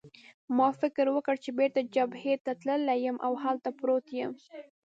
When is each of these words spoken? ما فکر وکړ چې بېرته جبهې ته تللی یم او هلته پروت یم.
ما 0.57 0.69
فکر 0.81 1.05
وکړ 1.15 1.35
چې 1.43 1.49
بېرته 1.59 1.79
جبهې 1.95 2.33
ته 2.45 2.51
تللی 2.61 2.97
یم 3.05 3.17
او 3.25 3.33
هلته 3.43 3.69
پروت 3.79 4.07
یم. 4.19 4.31